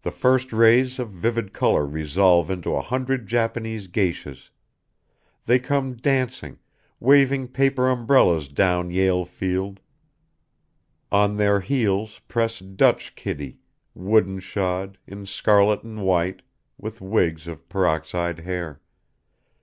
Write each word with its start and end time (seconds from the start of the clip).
The 0.00 0.10
first 0.10 0.54
rays 0.54 0.98
of 0.98 1.10
vivid 1.10 1.52
color 1.52 1.84
resolve 1.84 2.50
into 2.50 2.74
a 2.74 2.80
hundred 2.80 3.26
Japanese 3.26 3.88
geishas; 3.88 4.48
they 5.44 5.58
come 5.58 5.96
dancing, 5.96 6.58
waving 6.98 7.48
paper 7.48 7.90
umbrellas 7.90 8.48
down 8.48 8.90
Yale 8.90 9.26
Field; 9.26 9.78
on 11.12 11.36
their 11.36 11.60
heels 11.60 12.22
press 12.26 12.58
Dutch 12.60 13.14
kiddie, 13.14 13.58
wooden 13.94 14.40
shod, 14.40 14.96
in 15.06 15.26
scarlet 15.26 15.82
and 15.82 16.00
white, 16.06 16.40
with 16.78 17.02
wigs 17.02 17.46
of 17.46 17.68
peroxide 17.68 18.38
hair. 18.38 18.80